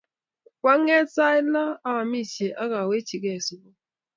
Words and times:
koang'et 0.59 1.05
sait 1.15 1.45
lo 1.53 1.65
aamisie 1.91 2.55
akawechigei 2.63 3.39
sukul 3.47 3.75